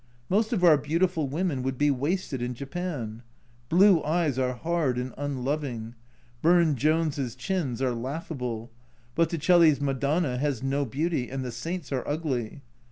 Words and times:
Most 0.29 0.51
of 0.51 0.63
our 0.63 0.79
beautiful 0.79 1.27
women 1.27 1.61
would 1.61 1.77
be 1.77 1.91
wasted 1.91 2.41
in 2.41 2.55
Japan. 2.55 3.21
Blue 3.69 4.03
eyes 4.03 4.39
are 4.39 4.53
hard 4.55 4.97
and 4.97 5.13
unloving! 5.15 5.93
Burne 6.41 6.75
Jones' 6.75 7.35
chins 7.35 7.83
are 7.83 7.93
laughable; 7.93 8.71
Botticelli's 9.13 9.79
Madonna 9.79 10.39
has 10.39 10.63
no 10.63 10.85
beauty 10.85 11.29
and 11.29 11.45
the 11.45 11.51
saints 11.51 11.91
are 11.91 12.03
ugly. 12.07 12.63